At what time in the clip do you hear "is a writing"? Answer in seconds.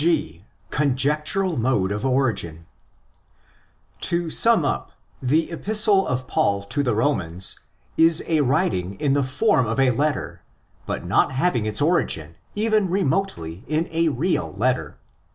7.97-8.95